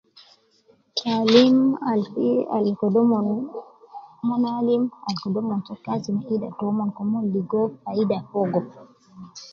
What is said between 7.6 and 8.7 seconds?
faida fogo